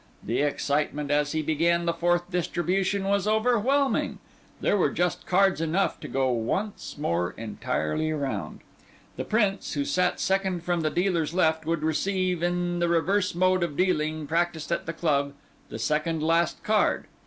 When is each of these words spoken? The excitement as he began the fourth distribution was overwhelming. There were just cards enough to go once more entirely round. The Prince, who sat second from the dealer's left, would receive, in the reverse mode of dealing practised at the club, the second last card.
The 0.23 0.41
excitement 0.41 1.11
as 1.11 1.33
he 1.33 1.43
began 1.43 1.85
the 1.85 1.93
fourth 1.93 2.31
distribution 2.31 3.03
was 3.03 3.27
overwhelming. 3.27 4.17
There 4.59 4.75
were 4.75 4.89
just 4.89 5.27
cards 5.27 5.61
enough 5.61 5.99
to 5.99 6.07
go 6.07 6.31
once 6.31 6.97
more 6.97 7.35
entirely 7.37 8.11
round. 8.11 8.61
The 9.15 9.25
Prince, 9.25 9.73
who 9.73 9.85
sat 9.85 10.19
second 10.19 10.63
from 10.63 10.81
the 10.81 10.89
dealer's 10.89 11.35
left, 11.35 11.67
would 11.67 11.83
receive, 11.83 12.41
in 12.41 12.79
the 12.79 12.89
reverse 12.89 13.35
mode 13.35 13.61
of 13.61 13.77
dealing 13.77 14.25
practised 14.25 14.71
at 14.71 14.87
the 14.87 14.93
club, 14.93 15.33
the 15.69 15.77
second 15.77 16.23
last 16.23 16.63
card. 16.63 17.05